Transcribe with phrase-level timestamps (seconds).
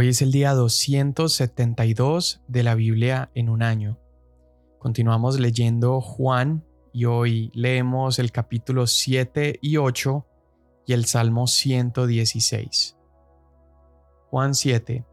[0.00, 3.98] Hoy es el día 272 de la Biblia en un año.
[4.78, 10.24] Continuamos leyendo Juan y hoy leemos el capítulo 7 y 8
[10.86, 12.96] y el Salmo 116.
[14.30, 15.04] Juan 7.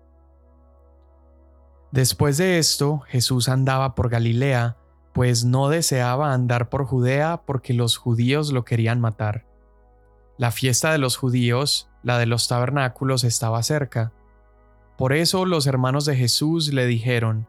[1.91, 4.77] Después de esto, Jesús andaba por Galilea,
[5.15, 9.47] pues no deseaba andar por Judea porque los judíos lo querían matar.
[10.37, 14.13] La fiesta de los judíos, la de los tabernáculos, estaba cerca
[14.97, 17.47] por eso los hermanos de Jesús le dijeron,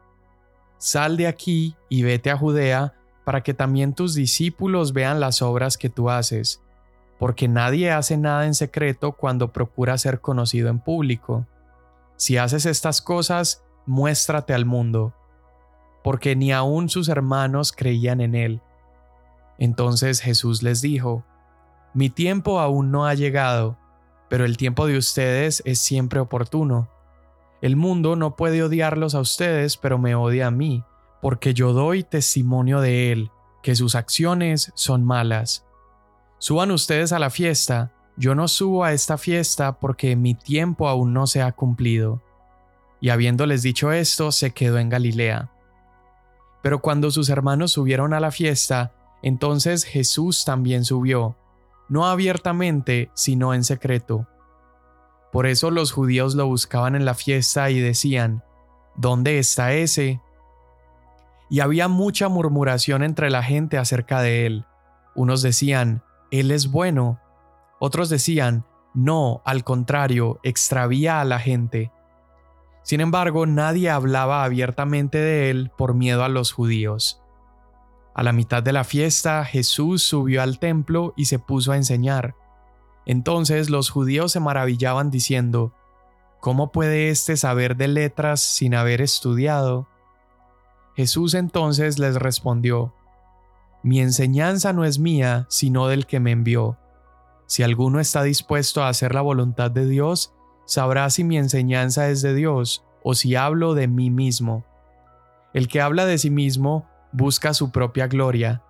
[0.78, 2.94] Sal de aquí y vete a Judea,
[3.24, 6.62] para que también tus discípulos vean las obras que tú haces,
[7.18, 11.46] porque nadie hace nada en secreto cuando procura ser conocido en público.
[12.16, 15.14] Si haces estas cosas, muéstrate al mundo,
[16.04, 18.60] porque ni aun sus hermanos creían en él.
[19.58, 21.24] Entonces Jesús les dijo,
[21.94, 23.76] Mi tiempo aún no ha llegado,
[24.28, 26.88] pero el tiempo de ustedes es siempre oportuno.
[27.62, 30.84] El mundo no puede odiarlos a ustedes, pero me odia a mí,
[31.22, 33.30] porque yo doy testimonio de él,
[33.62, 35.66] que sus acciones son malas.
[36.38, 41.12] Suban ustedes a la fiesta, yo no subo a esta fiesta porque mi tiempo aún
[41.12, 42.22] no se ha cumplido.
[43.00, 45.50] Y habiéndoles dicho esto, se quedó en Galilea.
[46.62, 51.36] Pero cuando sus hermanos subieron a la fiesta, entonces Jesús también subió,
[51.88, 54.26] no abiertamente, sino en secreto
[55.36, 58.42] por eso los judíos lo buscaban en la fiesta y decían,
[58.96, 60.22] ¿Dónde está ese?
[61.50, 64.64] Y había mucha murmuración entre la gente acerca de él.
[65.14, 67.20] Unos decían, Él es bueno.
[67.78, 68.64] Otros decían,
[68.94, 71.92] No, al contrario, extravía a la gente.
[72.82, 77.20] Sin embargo, nadie hablaba abiertamente de él por miedo a los judíos.
[78.14, 82.36] A la mitad de la fiesta, Jesús subió al templo y se puso a enseñar.
[83.06, 85.72] Entonces los judíos se maravillaban diciendo,
[86.40, 89.88] ¿Cómo puede éste saber de letras sin haber estudiado?
[90.94, 92.94] Jesús entonces les respondió,
[93.82, 96.78] Mi enseñanza no es mía, sino del que me envió.
[97.46, 100.34] Si alguno está dispuesto a hacer la voluntad de Dios,
[100.66, 104.64] sabrá si mi enseñanza es de Dios o si hablo de mí mismo.
[105.54, 108.62] El que habla de sí mismo busca su propia gloria,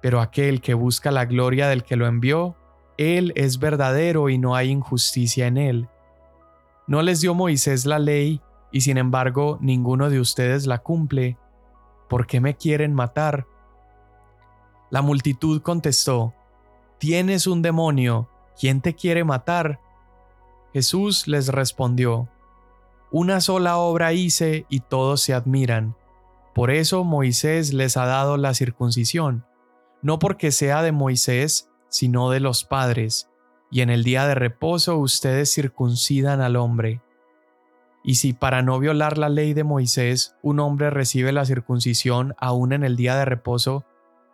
[0.00, 2.56] pero aquel que busca la gloria del que lo envió,
[2.96, 5.88] él es verdadero y no hay injusticia en Él.
[6.86, 8.40] No les dio Moisés la ley,
[8.70, 11.38] y sin embargo ninguno de ustedes la cumple.
[12.08, 13.46] ¿Por qué me quieren matar?
[14.90, 16.34] La multitud contestó,
[16.98, 18.28] Tienes un demonio,
[18.58, 19.80] ¿quién te quiere matar?
[20.72, 22.28] Jesús les respondió,
[23.10, 25.96] Una sola obra hice y todos se admiran.
[26.54, 29.44] Por eso Moisés les ha dado la circuncisión,
[30.02, 33.30] no porque sea de Moisés, sino de los padres,
[33.70, 37.00] y en el día de reposo ustedes circuncidan al hombre.
[38.02, 42.72] Y si para no violar la ley de Moisés un hombre recibe la circuncisión aún
[42.72, 43.84] en el día de reposo,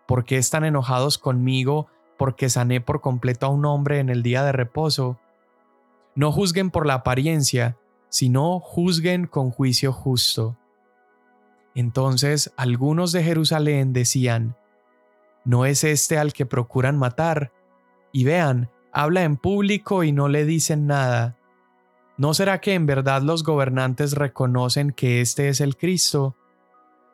[0.08, 4.42] ¿por qué están enojados conmigo porque sané por completo a un hombre en el día
[4.42, 5.20] de reposo?
[6.14, 7.76] No juzguen por la apariencia,
[8.08, 10.56] sino juzguen con juicio justo.
[11.74, 14.56] Entonces algunos de Jerusalén decían,
[15.44, 17.52] ¿No es este al que procuran matar?
[18.12, 21.36] Y vean, habla en público y no le dicen nada.
[22.16, 26.36] ¿No será que en verdad los gobernantes reconocen que este es el Cristo?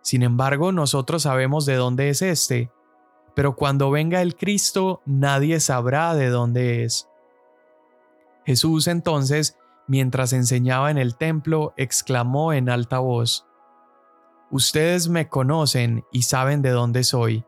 [0.03, 2.71] Sin embargo, nosotros sabemos de dónde es este,
[3.35, 7.09] pero cuando venga el Cristo nadie sabrá de dónde es.
[8.45, 9.57] Jesús entonces,
[9.87, 13.47] mientras enseñaba en el templo, exclamó en alta voz,
[14.51, 17.45] Ustedes me conocen y saben de dónde soy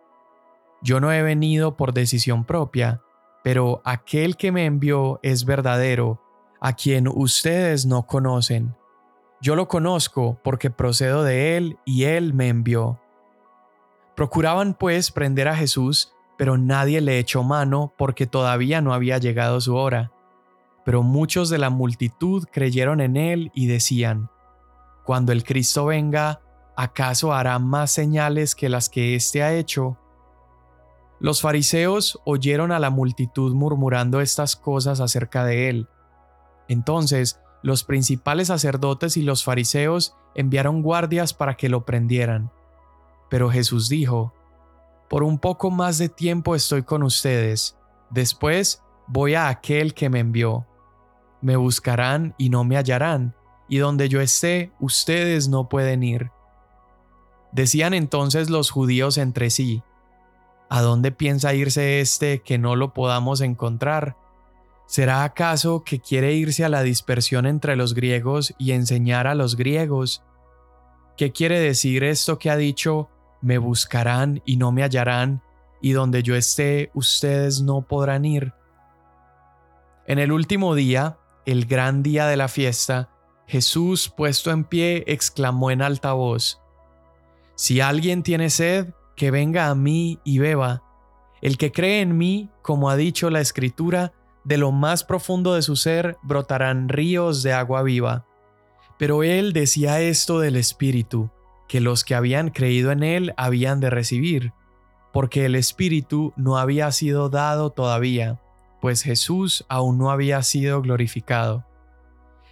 [0.82, 3.02] yo no he venido por decisión propia,
[3.42, 6.20] pero aquel que me envió es verdadero,
[6.60, 8.76] a quien ustedes no conocen.
[9.40, 13.00] Yo lo conozco porque procedo de él y él me envió.
[14.16, 19.60] Procuraban pues prender a Jesús, pero nadie le echó mano porque todavía no había llegado
[19.60, 20.12] su hora.
[20.84, 24.30] Pero muchos de la multitud creyeron en él y decían,
[25.04, 26.40] Cuando el Cristo venga,
[26.76, 29.98] ¿acaso hará más señales que las que éste ha hecho?
[31.20, 35.88] Los fariseos oyeron a la multitud murmurando estas cosas acerca de él.
[36.68, 42.52] Entonces, los principales sacerdotes y los fariseos enviaron guardias para que lo prendieran.
[43.28, 44.32] Pero Jesús dijo,
[45.08, 47.76] Por un poco más de tiempo estoy con ustedes,
[48.10, 50.66] después voy a aquel que me envió.
[51.40, 53.34] Me buscarán y no me hallarán,
[53.68, 56.30] y donde yo esté, ustedes no pueden ir.
[57.52, 59.82] Decían entonces los judíos entre sí,
[60.70, 64.16] ¿A dónde piensa irse este que no lo podamos encontrar?
[64.86, 69.56] ¿Será acaso que quiere irse a la dispersión entre los griegos y enseñar a los
[69.56, 70.22] griegos?
[71.16, 73.08] ¿Qué quiere decir esto que ha dicho,
[73.40, 75.42] me buscarán y no me hallarán,
[75.80, 78.52] y donde yo esté ustedes no podrán ir?
[80.06, 83.10] En el último día, el gran día de la fiesta,
[83.46, 86.60] Jesús, puesto en pie, exclamó en alta voz,
[87.54, 90.82] Si alguien tiene sed, que venga a mí y beba.
[91.42, 94.12] El que cree en mí, como ha dicho la Escritura,
[94.44, 98.24] de lo más profundo de su ser brotarán ríos de agua viva.
[98.96, 101.30] Pero él decía esto del Espíritu,
[101.68, 104.52] que los que habían creído en él habían de recibir,
[105.12, 108.40] porque el Espíritu no había sido dado todavía,
[108.80, 111.66] pues Jesús aún no había sido glorificado.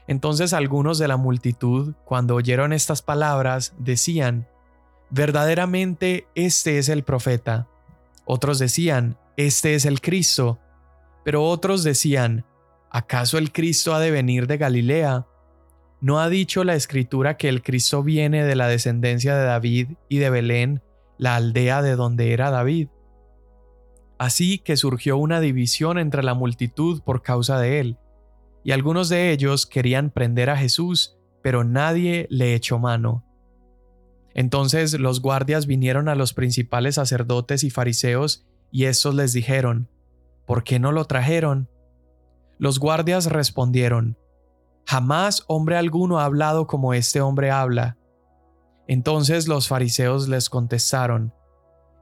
[0.08, 4.48] Entonces algunos de la multitud, cuando oyeron estas palabras, decían,
[5.10, 7.68] Verdaderamente este es el profeta.
[8.24, 10.58] Otros decían, Este es el Cristo.
[11.24, 12.44] Pero otros decían,
[12.90, 15.26] ¿acaso el Cristo ha de venir de Galilea?
[16.00, 20.18] ¿No ha dicho la escritura que el Cristo viene de la descendencia de David y
[20.18, 20.82] de Belén,
[21.18, 22.88] la aldea de donde era David?
[24.18, 27.98] Así que surgió una división entre la multitud por causa de él,
[28.62, 33.24] y algunos de ellos querían prender a Jesús, pero nadie le echó mano.
[34.38, 39.88] Entonces los guardias vinieron a los principales sacerdotes y fariseos, y estos les dijeron,
[40.44, 41.70] ¿por qué no lo trajeron?
[42.58, 44.18] Los guardias respondieron,
[44.84, 47.96] Jamás hombre alguno ha hablado como este hombre habla.
[48.86, 51.32] Entonces los fariseos les contestaron,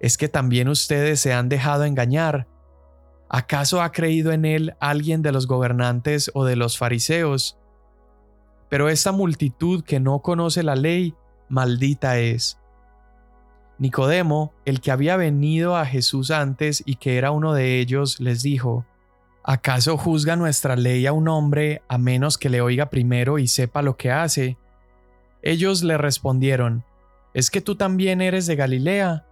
[0.01, 2.49] ¿Es que también ustedes se han dejado engañar?
[3.29, 7.61] ¿Acaso ha creído en él alguien de los gobernantes o de los fariseos?
[8.69, 11.15] Pero esta multitud que no conoce la ley,
[11.49, 12.59] maldita es.
[13.79, 18.43] Nicodemo, el que había venido a Jesús antes y que era uno de ellos, les
[18.43, 18.87] dijo,
[19.43, 23.83] ¿acaso juzga nuestra ley a un hombre a menos que le oiga primero y sepa
[23.83, 24.57] lo que hace?
[25.43, 26.85] Ellos le respondieron,
[27.35, 29.27] ¿es que tú también eres de Galilea?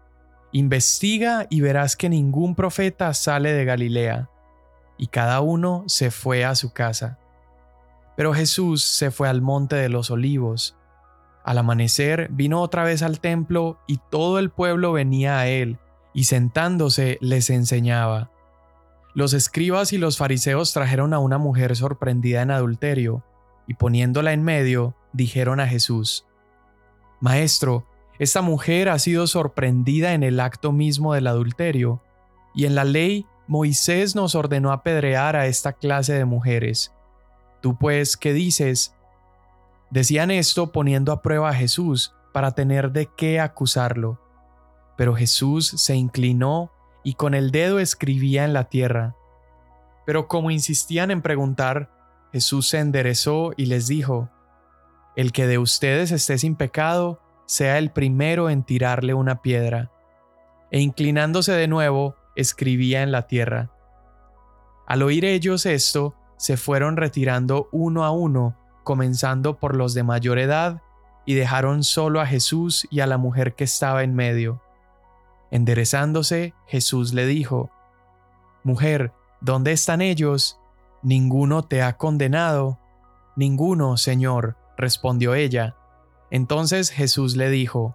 [0.50, 4.28] Investiga y verás que ningún profeta sale de Galilea.
[4.98, 7.18] Y cada uno se fue a su casa.
[8.16, 10.76] Pero Jesús se fue al monte de los olivos.
[11.44, 15.78] Al amanecer vino otra vez al templo y todo el pueblo venía a él,
[16.14, 18.30] y sentándose les enseñaba.
[19.14, 23.24] Los escribas y los fariseos trajeron a una mujer sorprendida en adulterio,
[23.66, 26.26] y poniéndola en medio, dijeron a Jesús,
[27.20, 27.86] Maestro,
[28.18, 32.02] esta mujer ha sido sorprendida en el acto mismo del adulterio,
[32.54, 36.92] y en la ley Moisés nos ordenó apedrear a esta clase de mujeres.
[37.60, 38.94] Tú pues, ¿qué dices?
[39.92, 44.18] Decían esto poniendo a prueba a Jesús para tener de qué acusarlo.
[44.96, 46.72] Pero Jesús se inclinó
[47.04, 49.14] y con el dedo escribía en la tierra.
[50.06, 51.90] Pero como insistían en preguntar,
[52.32, 54.30] Jesús se enderezó y les dijo,
[55.14, 59.92] El que de ustedes esté sin pecado, sea el primero en tirarle una piedra.
[60.70, 63.70] E inclinándose de nuevo, escribía en la tierra.
[64.86, 70.38] Al oír ellos esto, se fueron retirando uno a uno, comenzando por los de mayor
[70.38, 70.82] edad,
[71.24, 74.60] y dejaron solo a Jesús y a la mujer que estaba en medio.
[75.50, 77.70] Enderezándose, Jesús le dijo,
[78.64, 80.58] Mujer, ¿dónde están ellos?
[81.02, 82.78] ¿Ninguno te ha condenado?
[83.36, 85.76] Ninguno, Señor, respondió ella.
[86.30, 87.94] Entonces Jesús le dijo,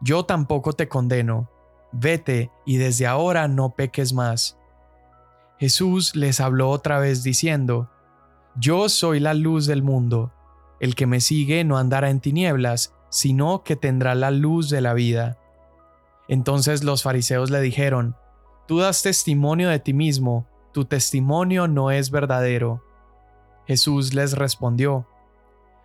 [0.00, 1.50] Yo tampoco te condeno,
[1.92, 4.58] vete y desde ahora no peques más.
[5.58, 7.90] Jesús les habló otra vez diciendo,
[8.56, 10.32] yo soy la luz del mundo.
[10.80, 14.94] El que me sigue no andará en tinieblas, sino que tendrá la luz de la
[14.94, 15.38] vida.
[16.28, 18.16] Entonces los fariseos le dijeron,
[18.66, 22.82] Tú das testimonio de ti mismo, tu testimonio no es verdadero.
[23.66, 25.06] Jesús les respondió,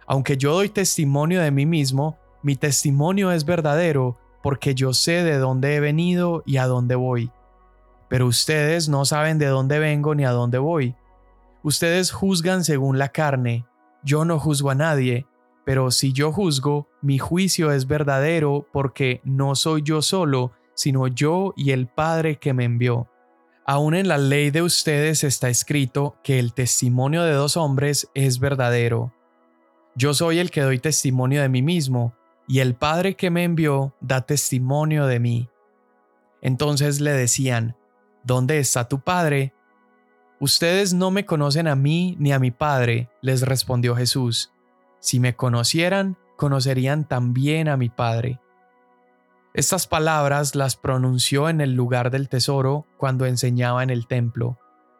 [0.07, 5.37] Aunque yo doy testimonio de mí mismo, mi testimonio es verdadero, porque yo sé de
[5.37, 7.31] dónde he venido y a dónde voy.
[8.07, 10.95] Pero ustedes no saben de dónde vengo ni a dónde voy.
[11.63, 13.65] Ustedes juzgan según la carne,
[14.03, 15.27] yo no juzgo a nadie,
[15.65, 21.53] pero si yo juzgo, mi juicio es verdadero porque no soy yo solo, sino yo
[21.57, 23.09] y el Padre que me envió.
[23.65, 28.39] Aún en la ley de ustedes está escrito que el testimonio de dos hombres es
[28.39, 29.13] verdadero.
[29.95, 32.15] Yo soy el que doy testimonio de mí mismo,
[32.47, 35.49] y el Padre que me envió da testimonio de mí.
[36.41, 37.75] Entonces le decían,
[38.23, 39.53] ¿Dónde está tu Padre?
[40.39, 44.53] Ustedes no me conocen a mí ni a mi Padre, les respondió Jesús.
[44.99, 48.39] Si me conocieran, conocerían también a mi Padre.
[49.53, 54.57] Estas palabras las pronunció en el lugar del tesoro cuando enseñaba en el templo,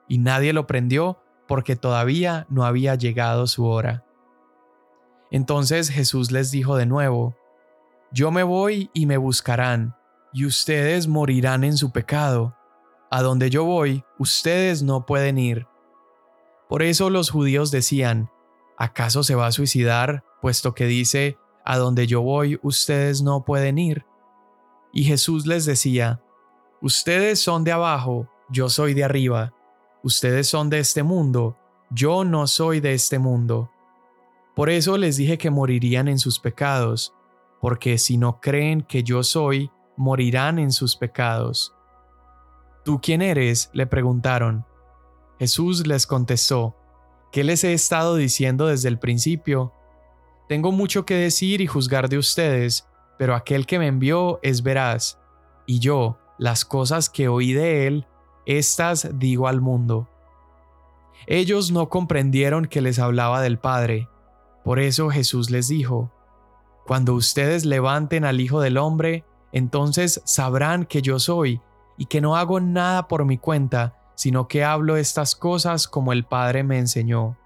[0.10, 4.04] y nadie lo prendió porque todavía no había llegado su hora.
[5.32, 7.36] Entonces Jesús les dijo de nuevo,
[8.12, 9.96] Yo me voy y me buscarán,
[10.34, 12.56] y ustedes morirán en su pecado.
[13.12, 15.68] A donde yo voy, ustedes no pueden ir.
[16.68, 18.30] Por eso los judíos decían,
[18.78, 23.78] ¿acaso se va a suicidar, puesto que dice, A donde yo voy, ustedes no pueden
[23.78, 24.06] ir?
[24.94, 26.22] Y Jesús les decía,
[26.82, 29.54] Ustedes son de abajo, yo soy de arriba.
[30.02, 31.58] Ustedes son de este mundo,
[31.90, 33.70] yo no soy de este mundo.
[34.56, 37.14] Por eso les dije que morirían en sus pecados,
[37.60, 41.76] porque si no creen que yo soy, morirán en sus pecados.
[42.84, 43.70] ¿Tú quién eres?
[43.74, 44.66] le preguntaron.
[45.38, 46.76] Jesús les contestó,
[47.32, 49.74] ¿qué les he estado diciendo desde el principio?
[50.48, 55.20] Tengo mucho que decir y juzgar de ustedes, pero aquel que me envió es veraz,
[55.66, 58.08] y yo, las cosas que oí de él,
[58.46, 60.10] estas digo al mundo.
[61.28, 64.10] Ellos no comprendieron que les hablaba del Padre.
[64.64, 66.12] Por eso Jesús les dijo,
[66.88, 71.62] Cuando ustedes levanten al Hijo del Hombre, entonces sabrán que yo soy,
[72.00, 76.24] y que no hago nada por mi cuenta, sino que hablo estas cosas como el
[76.24, 77.38] Padre me enseñó.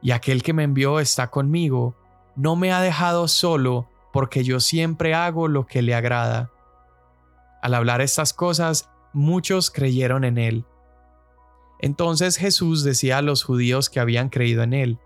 [0.00, 1.94] Y aquel que me envió está conmigo,
[2.36, 6.50] no me ha dejado solo, porque yo siempre hago lo que le agrada.
[7.60, 10.64] Al hablar estas cosas, muchos creyeron en él.
[11.78, 14.98] Entonces Jesús decía a los judíos que habían creído en él,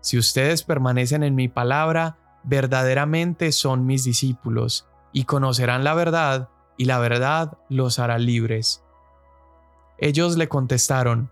[0.00, 6.48] Si ustedes permanecen en mi palabra, verdaderamente son mis discípulos, y conocerán la verdad,
[6.78, 8.82] y la verdad los hará libres.
[9.98, 11.30] Ellos le contestaron,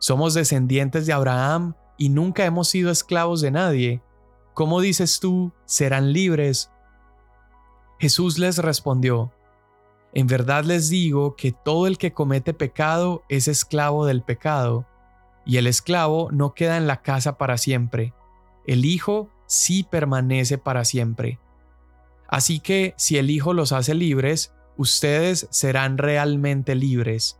[0.00, 4.02] Somos descendientes de Abraham y nunca hemos sido esclavos de nadie.
[4.54, 6.72] ¿Cómo dices tú, serán libres?
[8.00, 9.32] Jesús les respondió,
[10.14, 14.86] en verdad les digo que todo el que comete pecado es esclavo del pecado,
[15.46, 18.12] y el esclavo no queda en la casa para siempre,
[18.66, 21.38] el Hijo sí permanece para siempre.
[22.28, 27.38] Así que si el Hijo los hace libres, ustedes serán realmente libres.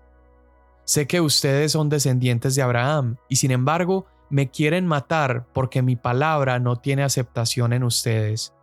[0.84, 5.96] Sé que ustedes son descendientes de Abraham, y sin embargo me quieren matar porque mi
[5.96, 8.54] palabra no tiene aceptación en ustedes.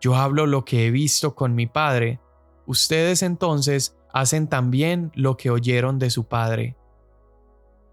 [0.00, 2.20] Yo hablo lo que he visto con mi Padre,
[2.66, 6.76] Ustedes entonces hacen también lo que oyeron de su padre.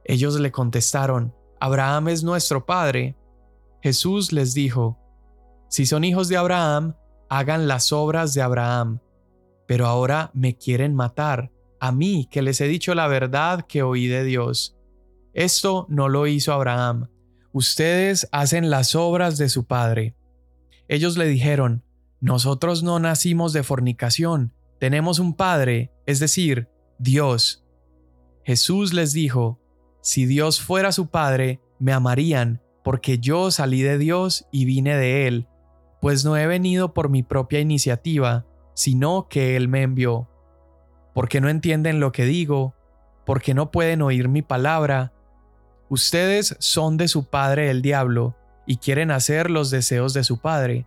[0.03, 3.15] Ellos le contestaron, Abraham es nuestro padre.
[3.81, 4.97] Jesús les dijo,
[5.69, 6.95] Si son hijos de Abraham,
[7.29, 8.99] hagan las obras de Abraham.
[9.67, 14.07] Pero ahora me quieren matar, a mí que les he dicho la verdad que oí
[14.07, 14.77] de Dios.
[15.33, 17.09] Esto no lo hizo Abraham.
[17.51, 20.15] Ustedes hacen las obras de su padre.
[20.87, 21.83] Ellos le dijeron,
[22.19, 26.67] Nosotros no nacimos de fornicación, tenemos un Padre, es decir,
[26.99, 27.63] Dios.
[28.43, 29.61] Jesús les dijo,
[30.01, 35.27] si Dios fuera su Padre, me amarían, porque yo salí de Dios y vine de
[35.27, 35.47] Él,
[36.01, 40.27] pues no he venido por mi propia iniciativa, sino que Él me envió.
[41.13, 42.73] Porque no entienden lo que digo,
[43.25, 45.13] porque no pueden oír mi palabra.
[45.89, 50.85] Ustedes son de su padre el diablo, y quieren hacer los deseos de su padre.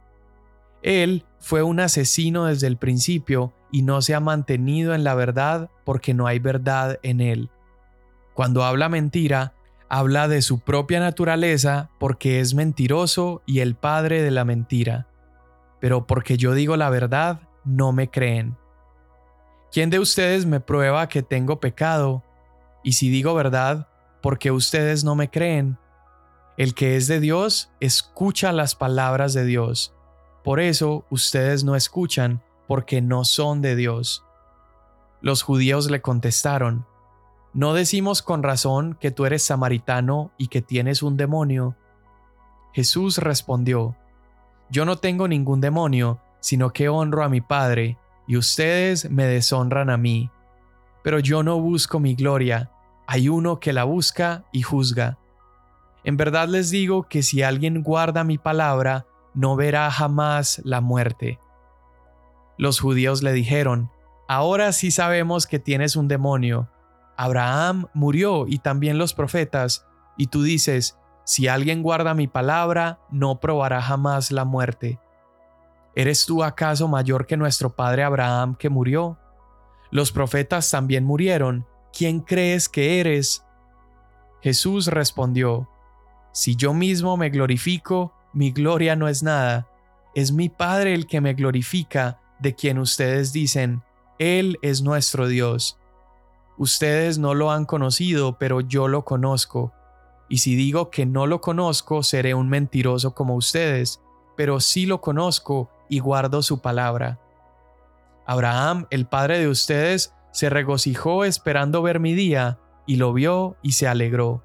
[0.82, 5.70] Él fue un asesino desde el principio y no se ha mantenido en la verdad
[5.84, 7.50] porque no hay verdad en él.
[8.34, 9.54] Cuando habla mentira,
[9.88, 15.06] habla de su propia naturaleza porque es mentiroso y el padre de la mentira.
[15.80, 18.56] Pero porque yo digo la verdad, no me creen.
[19.70, 22.22] ¿Quién de ustedes me prueba que tengo pecado?
[22.82, 23.88] Y si digo verdad,
[24.22, 25.78] ¿por qué ustedes no me creen?
[26.56, 29.94] El que es de Dios escucha las palabras de Dios.
[30.42, 34.24] Por eso ustedes no escuchan porque no son de Dios.
[35.20, 36.86] Los judíos le contestaron,
[37.52, 41.76] ¿no decimos con razón que tú eres samaritano y que tienes un demonio?
[42.72, 43.96] Jesús respondió,
[44.70, 47.98] Yo no tengo ningún demonio, sino que honro a mi Padre,
[48.28, 50.30] y ustedes me deshonran a mí.
[51.02, 52.70] Pero yo no busco mi gloria,
[53.08, 55.18] hay uno que la busca y juzga.
[56.04, 61.40] En verdad les digo que si alguien guarda mi palabra, no verá jamás la muerte.
[62.58, 63.90] Los judíos le dijeron,
[64.28, 66.70] Ahora sí sabemos que tienes un demonio.
[67.16, 69.84] Abraham murió y también los profetas,
[70.16, 75.00] y tú dices, Si alguien guarda mi palabra, no probará jamás la muerte.
[75.96, 79.18] ¿Eres tú acaso mayor que nuestro padre Abraham que murió?
[79.90, 81.66] Los profetas también murieron.
[81.90, 83.46] ¿Quién crees que eres?
[84.42, 85.70] Jesús respondió,
[86.32, 89.68] Si yo mismo me glorifico, mi gloria no es nada.
[90.14, 93.82] Es mi Padre el que me glorifica, de quien ustedes dicen,
[94.18, 95.78] Él es nuestro Dios.
[96.58, 99.72] Ustedes no lo han conocido, pero yo lo conozco.
[100.28, 104.02] Y si digo que no lo conozco, seré un mentiroso como ustedes,
[104.36, 107.20] pero sí lo conozco y guardo su palabra.
[108.26, 113.72] Abraham, el padre de ustedes, se regocijó esperando ver mi día, y lo vio y
[113.72, 114.44] se alegró.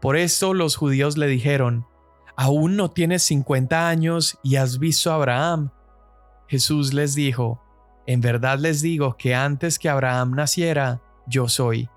[0.00, 1.86] Por esto los judíos le dijeron,
[2.36, 5.70] ¿Aún no tienes cincuenta años y has visto a Abraham?
[6.48, 7.62] Jesús les dijo,
[8.06, 11.88] En verdad les digo que antes que Abraham naciera, yo soy.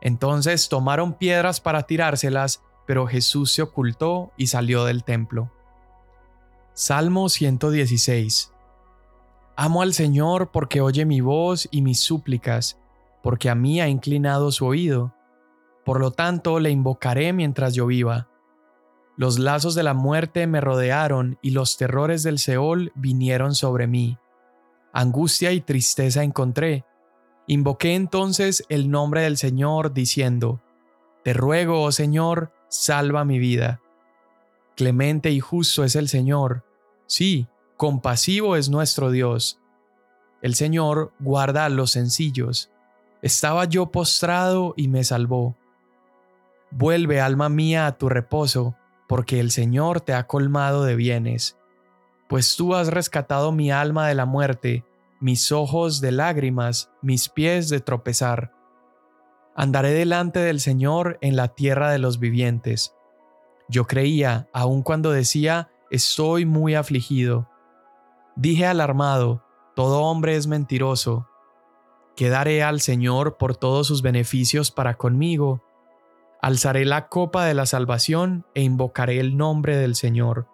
[0.00, 5.50] Entonces tomaron piedras para tirárselas, pero Jesús se ocultó y salió del templo.
[6.78, 8.52] Salmo 116
[9.56, 12.78] Amo al Señor porque oye mi voz y mis súplicas,
[13.22, 15.14] porque a mí ha inclinado su oído.
[15.86, 18.28] Por lo tanto, le invocaré mientras yo viva.
[19.16, 24.18] Los lazos de la muerte me rodearon y los terrores del Seol vinieron sobre mí.
[24.92, 26.84] Angustia y tristeza encontré.
[27.46, 30.60] Invoqué entonces el nombre del Señor, diciendo,
[31.24, 33.80] Te ruego, oh Señor, salva mi vida.
[34.76, 36.65] Clemente y justo es el Señor.
[37.06, 37.46] Sí,
[37.76, 39.60] compasivo es nuestro Dios.
[40.42, 42.70] El Señor guarda a los sencillos.
[43.22, 45.56] Estaba yo postrado y me salvó.
[46.70, 48.76] Vuelve, alma mía, a tu reposo,
[49.08, 51.56] porque el Señor te ha colmado de bienes.
[52.28, 54.84] Pues tú has rescatado mi alma de la muerte,
[55.20, 58.52] mis ojos de lágrimas, mis pies de tropezar.
[59.54, 62.94] Andaré delante del Señor en la tierra de los vivientes.
[63.68, 67.48] Yo creía, aun cuando decía, estoy muy afligido.
[68.34, 69.42] Dije alarmado,
[69.74, 71.28] todo hombre es mentiroso.
[72.16, 75.62] Quedaré al Señor por todos sus beneficios para conmigo.
[76.40, 80.48] Alzaré la copa de la salvación e invocaré el nombre del Señor.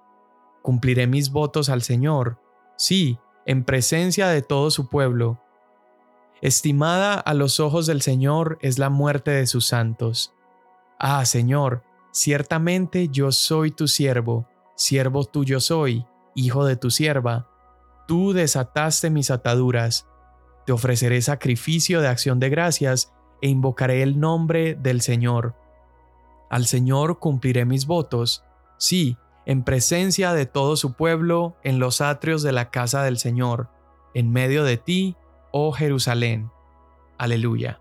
[0.62, 2.38] Cumpliré mis votos al Señor,
[2.76, 5.40] sí, en presencia de todo su pueblo.
[6.40, 10.32] Estimada a los ojos del Señor es la muerte de sus santos.
[10.98, 17.48] Ah, Señor, ciertamente yo soy tu siervo, siervo tuyo soy, hijo de tu sierva.
[18.06, 20.08] Tú desataste mis ataduras.
[20.66, 25.54] Te ofreceré sacrificio de acción de gracias e invocaré el nombre del Señor.
[26.50, 28.44] Al Señor cumpliré mis votos,
[28.78, 33.68] sí, en presencia de todo su pueblo, en los atrios de la casa del Señor,
[34.14, 35.16] en medio de ti,
[35.50, 36.50] oh Jerusalén.
[37.18, 37.80] Aleluya.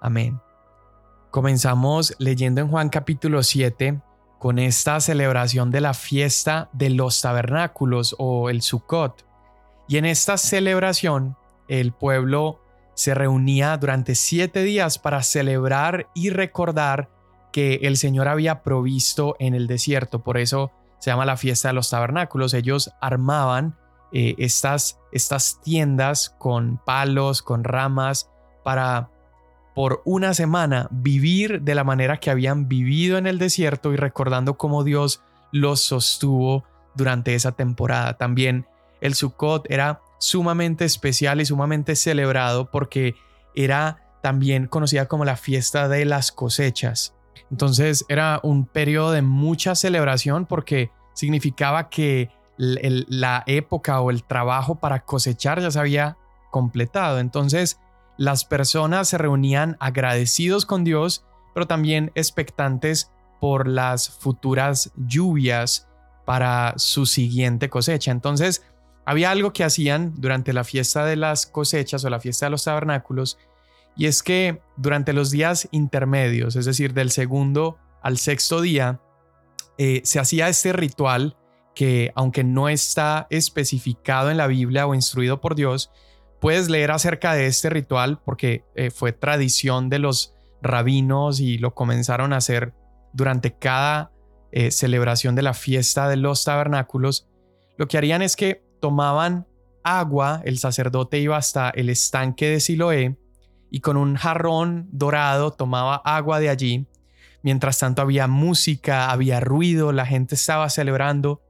[0.00, 0.40] Amén.
[1.30, 4.00] Comenzamos leyendo en Juan capítulo 7
[4.38, 9.26] con esta celebración de la fiesta de los tabernáculos o el Sukkot.
[9.88, 11.36] Y en esta celebración
[11.68, 12.60] el pueblo
[12.94, 17.10] se reunía durante siete días para celebrar y recordar
[17.52, 20.22] que el Señor había provisto en el desierto.
[20.22, 22.54] Por eso se llama la fiesta de los tabernáculos.
[22.54, 23.76] Ellos armaban
[24.12, 28.30] eh, estas, estas tiendas con palos, con ramas,
[28.64, 29.10] para
[29.76, 34.56] por una semana vivir de la manera que habían vivido en el desierto y recordando
[34.56, 35.20] cómo Dios
[35.52, 38.16] los sostuvo durante esa temporada.
[38.16, 38.66] También
[39.02, 43.16] el Sukkot era sumamente especial y sumamente celebrado porque
[43.54, 47.14] era también conocida como la fiesta de las cosechas.
[47.50, 54.76] Entonces era un periodo de mucha celebración porque significaba que la época o el trabajo
[54.76, 56.16] para cosechar ya se había
[56.50, 57.18] completado.
[57.18, 57.78] Entonces
[58.16, 61.24] las personas se reunían agradecidos con Dios,
[61.54, 65.88] pero también expectantes por las futuras lluvias
[66.24, 68.10] para su siguiente cosecha.
[68.10, 68.62] Entonces
[69.04, 72.64] había algo que hacían durante la fiesta de las cosechas o la fiesta de los
[72.64, 73.38] tabernáculos
[73.96, 79.00] y es que durante los días intermedios, es decir, del segundo al sexto día,
[79.78, 81.36] eh, se hacía este ritual
[81.74, 85.90] que, aunque no está especificado en la Biblia o instruido por Dios,
[86.40, 91.74] puedes leer acerca de este ritual porque eh, fue tradición de los rabinos y lo
[91.74, 92.74] comenzaron a hacer
[93.12, 94.10] durante cada
[94.52, 97.28] eh, celebración de la fiesta de los tabernáculos.
[97.76, 99.46] Lo que harían es que tomaban
[99.82, 103.16] agua, el sacerdote iba hasta el estanque de Siloé,
[103.70, 106.86] y con un jarrón dorado tomaba agua de allí.
[107.42, 111.42] Mientras tanto había música, había ruido, la gente estaba celebrando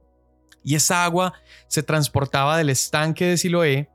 [0.63, 1.33] y esa agua
[1.67, 3.89] se transportaba del estanque de Siloé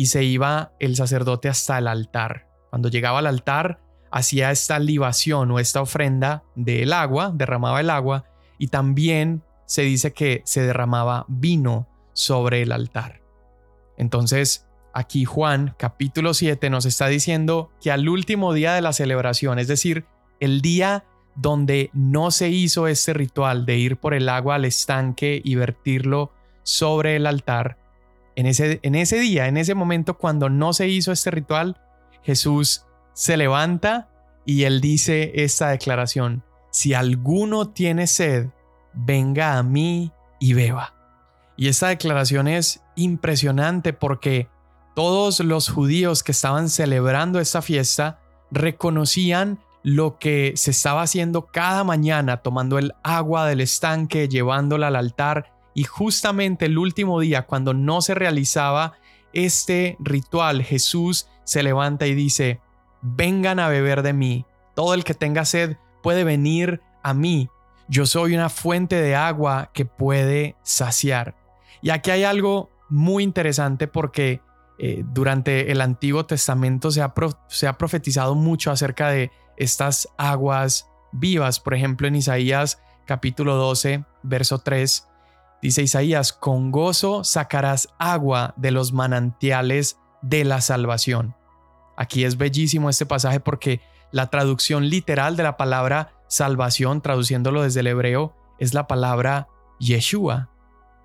[0.00, 2.48] y se iba el sacerdote hasta el altar.
[2.70, 8.24] Cuando llegaba al altar, hacía esta libación o esta ofrenda del agua, derramaba el agua
[8.56, 13.20] y también se dice que se derramaba vino sobre el altar.
[13.98, 19.58] Entonces, Aquí Juan capítulo 7 nos está diciendo que al último día de la celebración,
[19.58, 20.06] es decir,
[20.40, 21.04] el día
[21.36, 26.32] donde no se hizo este ritual de ir por el agua al estanque y vertirlo
[26.64, 27.79] sobre el altar,
[28.40, 31.80] en ese, día, en ese momento cuando no se hizo este ritual,
[32.22, 34.08] Jesús se levanta
[34.44, 38.48] y él dice esta declaración, si alguno tiene sed,
[38.94, 40.94] venga a mí y beba.
[41.56, 44.48] Y esta declaración es impresionante porque
[44.94, 51.84] todos los judíos que estaban celebrando esta fiesta reconocían lo que se estaba haciendo cada
[51.84, 57.74] mañana, tomando el agua del estanque, llevándola al altar, y justamente el último día, cuando
[57.74, 58.94] no se realizaba
[59.32, 62.60] este ritual, Jesús se levanta y dice,
[63.02, 67.48] vengan a beber de mí, todo el que tenga sed puede venir a mí,
[67.88, 71.34] yo soy una fuente de agua que puede saciar.
[71.82, 74.40] Y aquí hay algo muy interesante porque
[74.78, 77.12] eh, durante el Antiguo Testamento se ha,
[77.48, 81.58] se ha profetizado mucho acerca de estas aguas vivas.
[81.58, 85.09] Por ejemplo, en Isaías capítulo 12, verso 3,
[85.62, 91.34] dice Isaías, con gozo sacarás agua de los manantiales de la salvación.
[91.96, 97.80] Aquí es bellísimo este pasaje porque la traducción literal de la palabra salvación, traduciéndolo desde
[97.80, 100.48] el hebreo, es la palabra Yeshua.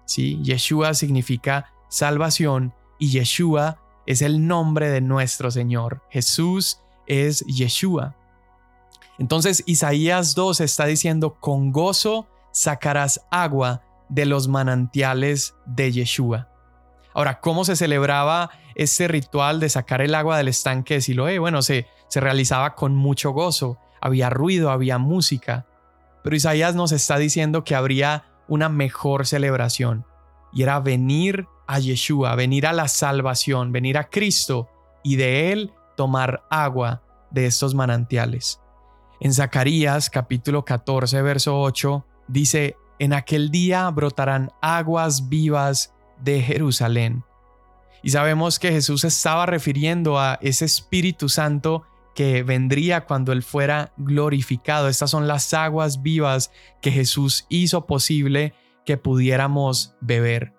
[0.05, 0.39] ¿sí?
[0.41, 6.01] Yeshua significa salvación y Yeshua es el nombre de nuestro Señor.
[6.09, 8.15] Jesús es Yeshua.
[9.17, 16.49] Entonces Isaías 2 está diciendo, con gozo sacarás agua de los manantiales de Yeshua.
[17.13, 21.39] Ahora, ¿cómo se celebraba este ritual de sacar el agua del estanque de Siloé?
[21.39, 25.65] Bueno, se, se realizaba con mucho gozo, había ruido, había música.
[26.23, 30.05] Pero Isaías nos está diciendo que habría una mejor celebración
[30.53, 34.69] y era venir a Yeshua, venir a la salvación, venir a Cristo
[35.03, 38.61] y de Él tomar agua de estos manantiales.
[39.19, 47.23] En Zacarías capítulo 14, verso 8, dice, en aquel día brotarán aguas vivas de Jerusalén.
[48.03, 53.93] Y sabemos que Jesús estaba refiriendo a ese Espíritu Santo que vendría cuando Él fuera
[53.97, 54.87] glorificado.
[54.87, 58.53] Estas son las aguas vivas que Jesús hizo posible
[58.85, 60.53] que pudiéramos beber.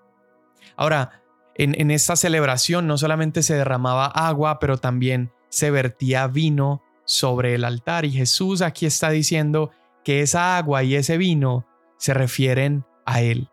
[0.76, 1.22] Ahora,
[1.54, 7.64] en, esta celebración no solamente se derramaba agua, pero también se vertía vino sobre el
[7.64, 8.04] altar.
[8.04, 9.70] Y Jesús aquí está diciendo
[10.04, 11.66] que esa agua y ese vino
[11.98, 13.48] se refieren a Él.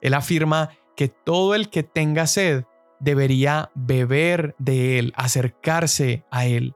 [0.00, 2.64] Él afirma que todo el que tenga sed
[3.00, 6.74] debería beber de Él, acercarse a Él.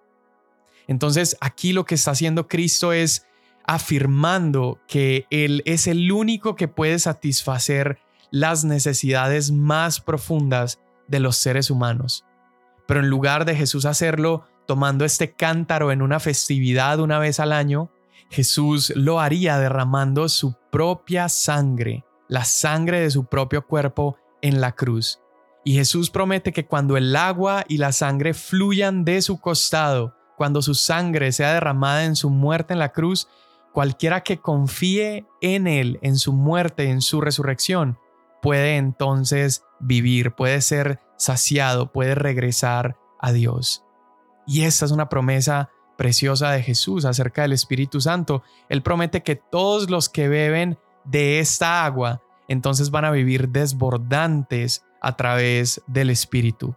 [0.87, 3.27] Entonces aquí lo que está haciendo Cristo es
[3.67, 7.99] afirmando que Él es el único que puede satisfacer
[8.31, 12.25] las necesidades más profundas de los seres humanos.
[12.87, 17.53] Pero en lugar de Jesús hacerlo tomando este cántaro en una festividad una vez al
[17.53, 17.91] año,
[18.31, 24.73] Jesús lo haría derramando su propia sangre, la sangre de su propio cuerpo en la
[24.73, 25.21] cruz.
[25.65, 30.63] Y Jesús promete que cuando el agua y la sangre fluyan de su costado, cuando
[30.63, 33.29] su sangre sea derramada en su muerte en la cruz,
[33.73, 37.99] cualquiera que confíe en Él, en su muerte, en su resurrección,
[38.41, 43.85] puede entonces vivir, puede ser saciado, puede regresar a Dios.
[44.47, 48.45] Y esta es una promesa preciosa de Jesús acerca del Espíritu Santo.
[48.69, 54.85] Él promete que todos los que beben de esta agua, entonces van a vivir desbordantes
[55.03, 56.77] a través del Espíritu.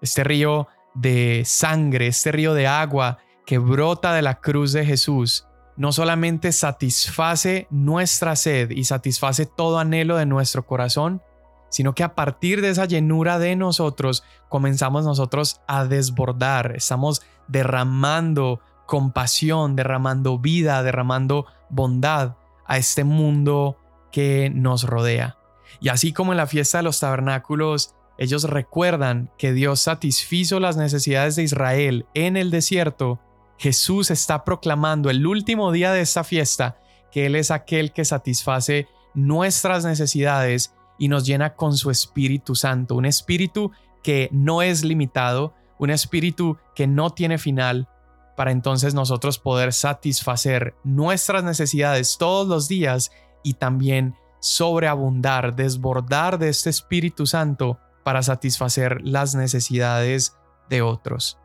[0.00, 5.46] Este río de sangre, este río de agua que brota de la cruz de Jesús,
[5.76, 11.20] no solamente satisface nuestra sed y satisface todo anhelo de nuestro corazón,
[11.68, 18.60] sino que a partir de esa llenura de nosotros comenzamos nosotros a desbordar, estamos derramando
[18.86, 23.76] compasión, derramando vida, derramando bondad a este mundo
[24.12, 25.36] que nos rodea.
[25.80, 30.76] Y así como en la fiesta de los tabernáculos ellos recuerdan que Dios satisfizo las
[30.76, 33.20] necesidades de Israel en el desierto.
[33.58, 36.78] Jesús está proclamando el último día de esta fiesta
[37.12, 42.94] que Él es aquel que satisface nuestras necesidades y nos llena con su Espíritu Santo,
[42.94, 47.88] un Espíritu que no es limitado, un Espíritu que no tiene final,
[48.36, 53.10] para entonces nosotros poder satisfacer nuestras necesidades todos los días
[53.42, 60.36] y también sobreabundar, desbordar de este Espíritu Santo para satisfacer las necesidades
[60.68, 61.38] de otros.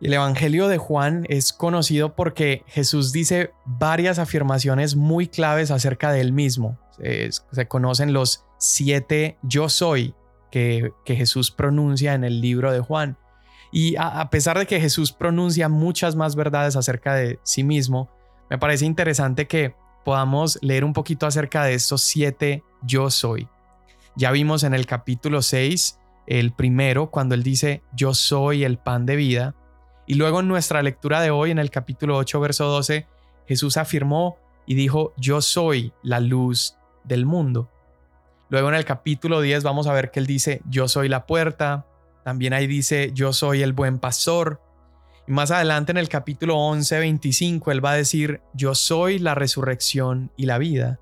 [0.00, 6.22] el Evangelio de Juan es conocido porque Jesús dice varias afirmaciones muy claves acerca de
[6.22, 6.78] él mismo.
[7.52, 10.14] Se, conocen los siete yo soy
[10.50, 13.16] que, Jesús pronuncia en el libro de Juan.
[13.72, 18.10] Y a, pesar de que Jesús pronuncia muchas más verdades acerca de sí mismo,
[18.48, 23.48] me parece interesante que podamos leer un poquito acerca de estos siete yo soy.
[24.16, 29.06] Ya vimos en el capítulo 6 el primero cuando él dice, yo soy el pan
[29.06, 29.54] de vida.
[30.06, 33.06] Y luego en nuestra lectura de hoy, en el capítulo 8, verso 12,
[33.46, 37.70] Jesús afirmó y dijo, yo soy la luz del mundo.
[38.50, 41.86] Luego en el capítulo 10 vamos a ver que él dice, yo soy la puerta.
[42.24, 44.60] También ahí dice, yo soy el buen pastor.
[45.28, 49.36] Y más adelante en el capítulo 11, 25, él va a decir, yo soy la
[49.36, 50.98] resurrección y la vida.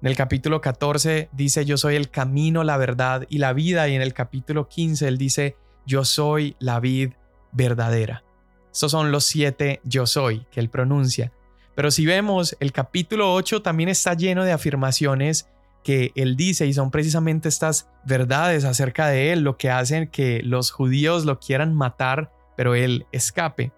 [0.00, 3.86] En el capítulo 14 dice, yo soy el camino, la verdad y la vida.
[3.88, 7.12] Y en el capítulo 15 él dice, yo soy la vid
[7.52, 8.24] verdadera.
[8.72, 11.32] Estos son los siete yo soy que él pronuncia.
[11.74, 15.48] Pero si vemos, el capítulo 8 también está lleno de afirmaciones
[15.88, 20.42] que él dice y son precisamente estas verdades acerca de él lo que hacen que
[20.42, 23.72] los judíos lo quieran matar, pero él escape.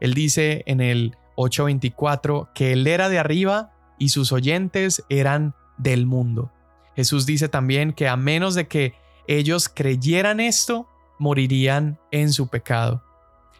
[0.00, 6.04] Él dice en el 8:24 que él era de arriba y sus oyentes eran del
[6.04, 6.50] mundo.
[6.96, 8.94] Jesús dice también que a menos de que
[9.28, 10.88] ellos creyeran esto,
[11.20, 13.04] morirían en su pecado.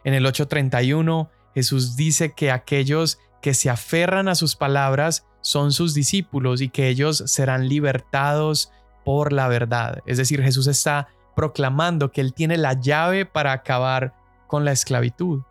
[0.03, 5.93] En el 8:31 Jesús dice que aquellos que se aferran a sus palabras son sus
[5.93, 8.73] discípulos y que ellos serán libertados
[9.05, 10.03] por la verdad.
[10.07, 14.15] Es decir, Jesús está proclamando que Él tiene la llave para acabar
[14.47, 15.43] con la esclavitud.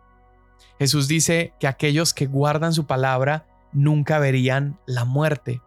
[0.78, 5.60] Jesús dice que aquellos que guardan su palabra nunca verían la muerte.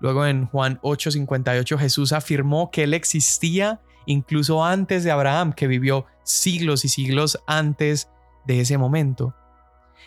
[0.00, 6.06] Luego en Juan 8:58 Jesús afirmó que Él existía incluso antes de Abraham, que vivió
[6.22, 8.08] siglos y siglos antes
[8.46, 9.34] de ese momento.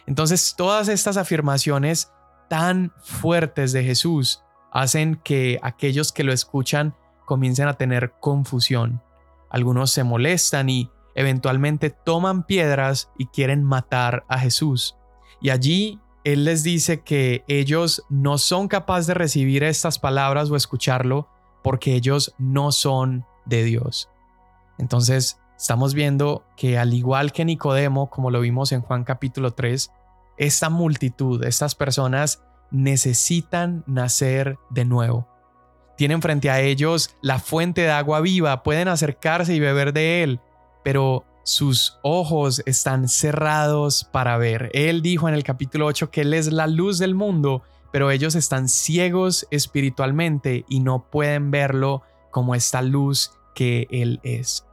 [0.08, 2.12] Entonces todas estas afirmaciones
[2.52, 6.94] tan fuertes de Jesús hacen que aquellos que lo escuchan
[7.26, 9.02] comiencen a tener confusión.
[9.50, 14.98] Algunos se molestan y eventualmente toman piedras y quieren matar a Jesús.
[15.40, 20.58] Y allí Él les dice que ellos no son capaces de recibir estas palabras o
[20.58, 21.30] escucharlo
[21.64, 24.10] porque ellos no son de Dios.
[24.78, 29.90] Entonces, estamos viendo que al igual que Nicodemo, como lo vimos en Juan capítulo 3,
[30.42, 35.28] esta multitud, estas personas necesitan nacer de nuevo.
[35.98, 40.40] Tienen frente a ellos la fuente de agua viva, pueden acercarse y beber de él,
[40.84, 44.72] pero sus ojos están cerrados para ver.
[44.74, 48.34] Él dijo en el capítulo 8 que Él es la luz del mundo, pero ellos
[48.34, 52.02] están ciegos espiritualmente y no pueden verlo
[52.32, 54.66] como esta luz que Él es.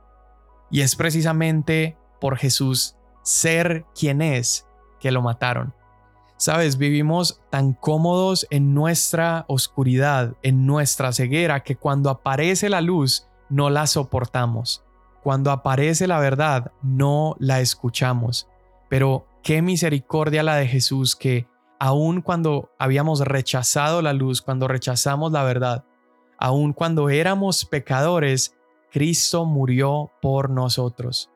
[0.70, 4.67] Y es precisamente por Jesús ser quien es
[4.98, 5.74] que lo mataron.
[6.36, 13.26] Sabes, vivimos tan cómodos en nuestra oscuridad, en nuestra ceguera, que cuando aparece la luz
[13.48, 14.84] no la soportamos.
[15.24, 18.48] Cuando aparece la verdad no la escuchamos.
[18.88, 21.48] Pero qué misericordia la de Jesús que
[21.80, 25.84] aun cuando habíamos rechazado la luz, cuando rechazamos la verdad,
[26.38, 28.56] aun cuando éramos pecadores,
[28.92, 31.30] Cristo murió por nosotros.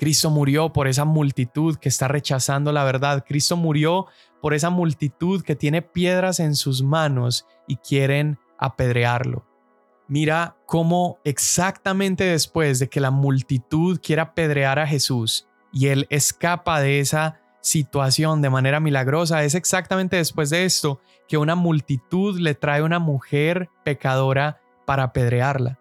[0.00, 3.22] Cristo murió por esa multitud que está rechazando la verdad.
[3.28, 4.06] Cristo murió
[4.40, 9.44] por esa multitud que tiene piedras en sus manos y quieren apedrearlo.
[10.08, 16.80] Mira cómo exactamente después de que la multitud quiera apedrear a Jesús y él escapa
[16.80, 22.54] de esa situación de manera milagrosa, es exactamente después de esto que una multitud le
[22.54, 25.79] trae una mujer pecadora para apedrearla.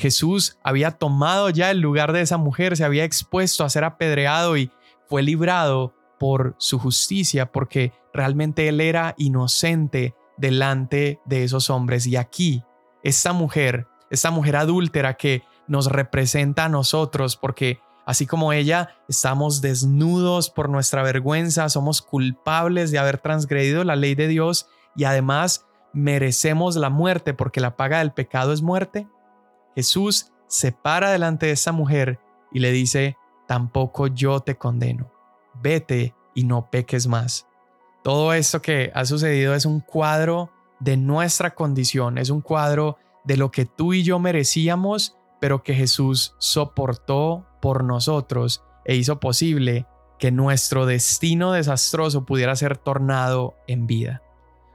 [0.00, 4.56] Jesús había tomado ya el lugar de esa mujer, se había expuesto a ser apedreado
[4.56, 4.72] y
[5.06, 12.06] fue librado por su justicia, porque realmente él era inocente delante de esos hombres.
[12.06, 12.64] Y aquí,
[13.02, 19.60] esta mujer, esta mujer adúltera que nos representa a nosotros, porque así como ella, estamos
[19.60, 25.66] desnudos por nuestra vergüenza, somos culpables de haber transgredido la ley de Dios y además
[25.92, 29.06] merecemos la muerte porque la paga del pecado es muerte.
[29.74, 32.18] Jesús se para delante de esa mujer
[32.52, 35.10] y le dice, tampoco yo te condeno,
[35.62, 37.46] vete y no peques más.
[38.02, 43.36] Todo esto que ha sucedido es un cuadro de nuestra condición, es un cuadro de
[43.36, 49.86] lo que tú y yo merecíamos, pero que Jesús soportó por nosotros e hizo posible
[50.18, 54.22] que nuestro destino desastroso pudiera ser tornado en vida.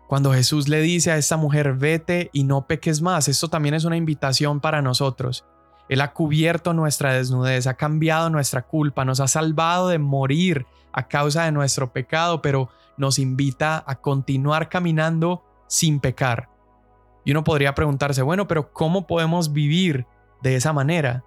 [0.08, 3.86] Cuando Jesús le dice a esta mujer, vete y no peques más, esto también es
[3.86, 5.46] una invitación para nosotros.
[5.90, 11.08] Él ha cubierto nuestra desnudez, ha cambiado nuestra culpa, nos ha salvado de morir a
[11.08, 16.50] causa de nuestro pecado, pero nos invita a continuar caminando sin pecar.
[17.24, 20.06] Y uno podría preguntarse, bueno, pero ¿cómo podemos vivir
[20.42, 21.24] de esa manera?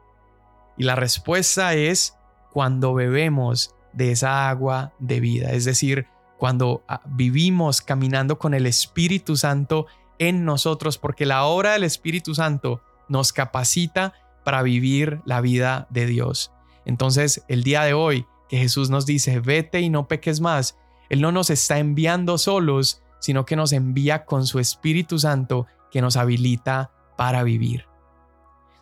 [0.76, 2.16] Y la respuesta es
[2.52, 6.06] cuando bebemos de esa agua de vida, es decir,
[6.38, 9.86] cuando ah, vivimos caminando con el Espíritu Santo
[10.18, 16.06] en nosotros, porque la obra del Espíritu Santo nos capacita para vivir la vida de
[16.06, 16.52] Dios.
[16.84, 20.78] Entonces, el día de hoy, que Jesús nos dice, vete y no peques más.
[21.10, 26.00] Él no nos está enviando solos, sino que nos envía con su Espíritu Santo que
[26.00, 27.86] nos habilita para vivir.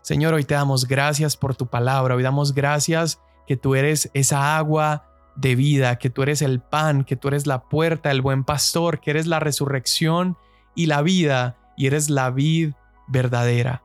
[0.02, 4.56] Señor, hoy te damos gracias por tu palabra, hoy damos gracias que tú eres esa
[4.56, 8.44] agua de vida, que tú eres el pan, que tú eres la puerta, el buen
[8.44, 10.36] pastor, que eres la resurrección
[10.74, 12.72] y la vida, y eres la vid
[13.06, 13.82] verdadera.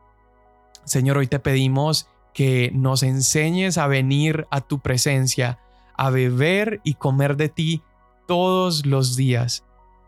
[0.86, 5.60] Señor, hoy te pedimos que nos enseñes a venir a tu presencia,
[5.96, 7.84] a beber y comer de ti
[8.28, 9.66] todos los días,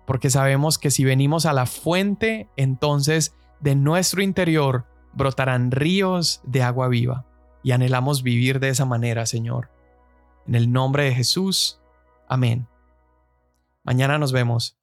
[0.08, 6.64] porque sabemos que si venimos a la fuente, entonces de nuestro interior brotarán ríos de
[6.64, 7.26] agua viva,
[7.64, 9.70] y anhelamos vivir de esa manera, Señor.
[10.48, 11.80] En el nombre de Jesús,
[12.28, 12.68] amén.
[13.84, 14.78] Mañana nos vemos.